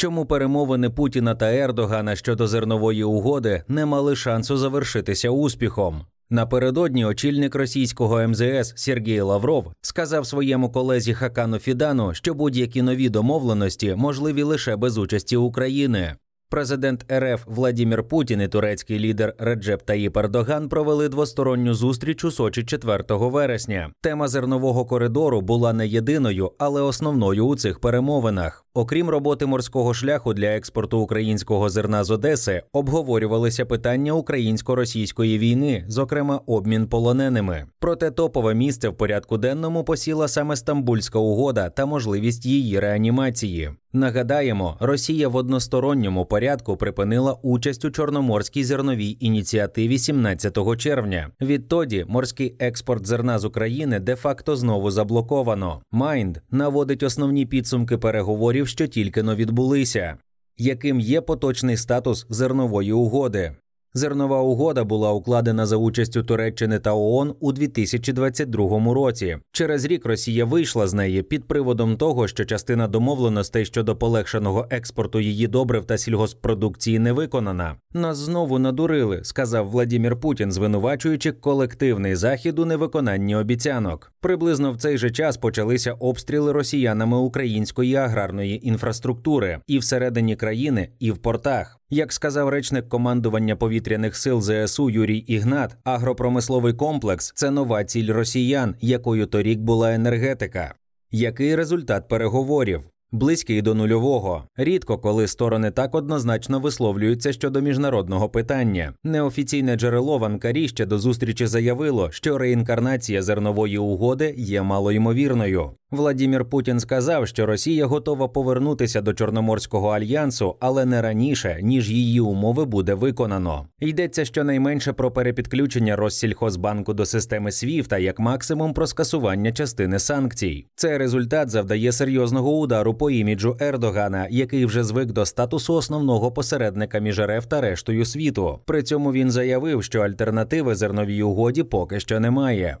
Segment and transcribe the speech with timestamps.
[0.00, 6.02] Чому перемовини Путіна та Ердогана щодо зернової угоди не мали шансу завершитися успіхом?
[6.30, 13.94] Напередодні очільник російського МЗС Сергій Лавров сказав своєму колезі Хакану Фідану, що будь-які нові домовленості
[13.94, 16.16] можливі лише без участі України.
[16.50, 22.64] Президент РФ Владімір Путін і турецький лідер Реджеп Таїп Ердоган провели двосторонню зустріч у Сочі
[22.64, 23.90] 4 вересня.
[24.00, 28.64] Тема зернового коридору була не єдиною, але основною у цих перемовинах.
[28.78, 36.40] Окрім роботи морського шляху для експорту українського зерна з Одеси, обговорювалися питання українсько-російської війни, зокрема
[36.46, 37.66] обмін полоненими.
[37.78, 43.70] Проте топове місце в порядку денному посіла саме Стамбульська угода та можливість її реанімації.
[43.92, 51.30] Нагадаємо, Росія в односторонньому порядку припинила участь у чорноморській зерновій ініціативі 17 червня.
[51.40, 55.82] Відтоді морський експорт зерна з України де-факто знову заблоковано.
[55.90, 60.16] Майнд наводить основні підсумки переговорів, що тільки но відбулися.
[60.56, 63.52] Яким є поточний статус зернової угоди?
[63.94, 69.38] Зернова угода була укладена за участю Туреччини та ООН у 2022 році.
[69.52, 75.20] Через рік Росія вийшла з неї під приводом того, що частина домовленостей щодо полегшеного експорту
[75.20, 77.76] її добрив та сільгоспродукції не виконана.
[77.94, 84.12] Нас знову надурили, сказав Владімір Путін, звинувачуючи колективний захід у невиконанні обіцянок.
[84.20, 91.10] Приблизно в цей же час почалися обстріли росіянами української аграрної інфраструктури і всередині країни, і
[91.10, 91.78] в портах.
[91.90, 98.74] Як сказав речник командування повітряних сил ЗСУ Юрій Ігнат, агропромисловий комплекс це нова ціль росіян,
[98.80, 100.74] якою торік була енергетика.
[101.10, 102.82] Який результат переговорів?
[103.12, 104.44] Близький до нульового.
[104.56, 108.94] Рідко коли сторони так однозначно висловлюються щодо міжнародного питання.
[109.04, 115.70] Неофіційне джерело в Анкарі ще до зустрічі заявило, що реінкарнація зернової угоди є малоймовірною.
[115.90, 122.20] Владімір Путін сказав, що Росія готова повернутися до Чорноморського альянсу, але не раніше ніж її
[122.20, 123.66] умови буде виконано.
[123.80, 130.66] Йдеться щонайменше про перепідключення Россільхозбанку до системи SWIFT, як максимум про скасування частини санкцій.
[130.74, 136.98] Цей результат завдає серйозного удару по іміджу Ердогана, який вже звик до статусу основного посередника
[136.98, 138.60] між РФ та рештою світу.
[138.64, 142.76] При цьому він заявив, що альтернативи зерновій угоді поки що немає.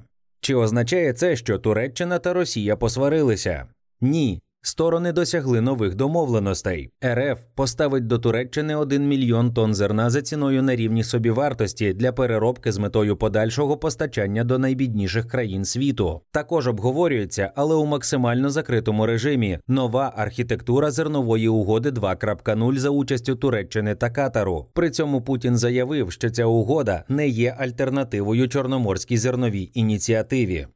[0.48, 3.66] Чи означає це, що Туреччина та Росія посварилися?
[4.00, 4.42] Ні.
[4.62, 6.90] Сторони досягли нових домовленостей.
[7.04, 12.72] РФ поставить до Туреччини 1 мільйон тонн зерна за ціною на рівні собівартості для переробки
[12.72, 16.20] з метою подальшого постачання до найбідніших країн світу.
[16.32, 23.94] Також обговорюється, але у максимально закритому режимі нова архітектура зернової угоди 2.0 за участю Туреччини
[23.94, 24.66] та Катару.
[24.72, 30.66] При цьому Путін заявив, що ця угода не є альтернативою чорноморській зерновій ініціативі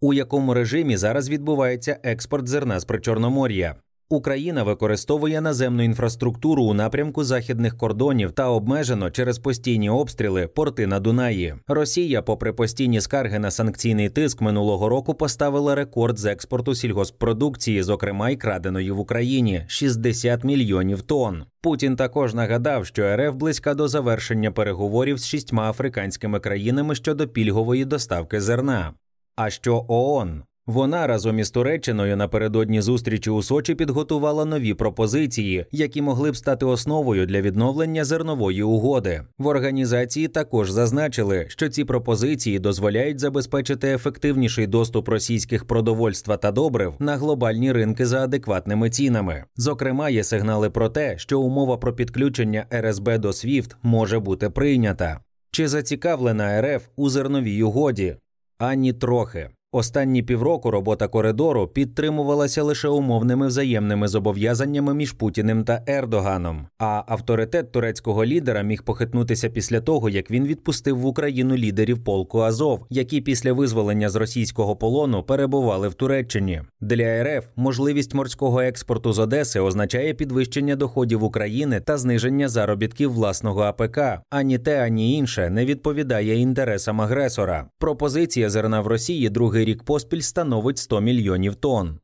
[0.00, 3.76] у якому режимі зараз відбувається експорт зерна з Причорномор'я.
[4.08, 11.00] Україна використовує наземну інфраструктуру у напрямку західних кордонів та обмежено через постійні обстріли порти на
[11.00, 11.54] Дунаї.
[11.66, 18.30] Росія, попри постійні скарги на санкційний тиск, минулого року поставила рекорд з експорту сільгоспродукції, зокрема
[18.30, 21.44] й краденої в Україні 60 мільйонів тонн.
[21.60, 27.84] Путін також нагадав, що РФ близька до завершення переговорів з шістьма африканськими країнами щодо пільгової
[27.84, 28.92] доставки зерна.
[29.36, 30.42] А що ООН?
[30.66, 36.66] Вона разом із Туреччиною напередодні зустрічі у Сочі підготувала нові пропозиції, які могли б стати
[36.66, 39.22] основою для відновлення зернової угоди.
[39.38, 46.94] В організації також зазначили, що ці пропозиції дозволяють забезпечити ефективніший доступ російських продовольства та добрив
[46.98, 49.44] на глобальні ринки за адекватними цінами.
[49.56, 55.20] Зокрема, є сигнали про те, що умова про підключення РСБ до SWIFT може бути прийнята.
[55.50, 58.16] Чи зацікавлена РФ у зерновій угоді?
[58.58, 59.50] Ані трохи.
[59.76, 66.66] Останні півроку робота коридору підтримувалася лише умовними взаємними зобов'язаннями між Путіним та Ердоганом.
[66.78, 72.40] А авторитет турецького лідера міг похитнутися після того, як він відпустив в Україну лідерів полку
[72.40, 76.62] Азов, які після визволення з російського полону перебували в Туреччині.
[76.80, 83.60] Для РФ можливість морського експорту з Одеси означає підвищення доходів України та зниження заробітків власного
[83.60, 83.98] АПК.
[84.30, 87.66] Ані те, ані інше не відповідає інтересам агресора.
[87.78, 92.00] Пропозиція зерна в Росії другий рік поспіль становить 100 мільйонів тонн.